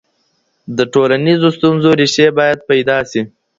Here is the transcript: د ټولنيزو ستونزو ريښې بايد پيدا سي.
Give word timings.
د 0.77 0.79
ټولنيزو 0.93 1.49
ستونزو 1.57 1.89
ريښې 1.99 2.27
بايد 2.37 2.59
پيدا 2.69 2.97
سي. 3.11 3.21